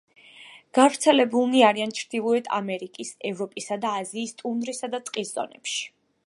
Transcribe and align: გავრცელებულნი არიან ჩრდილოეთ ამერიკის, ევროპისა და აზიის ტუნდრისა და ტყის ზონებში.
გავრცელებულნი 0.77 1.61
არიან 1.67 1.93
ჩრდილოეთ 1.99 2.49
ამერიკის, 2.57 3.11
ევროპისა 3.33 3.79
და 3.85 3.93
აზიის 4.01 4.35
ტუნდრისა 4.41 4.91
და 4.97 5.03
ტყის 5.11 5.37
ზონებში. 5.39 5.79